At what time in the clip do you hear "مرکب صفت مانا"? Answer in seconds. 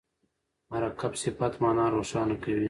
0.71-1.85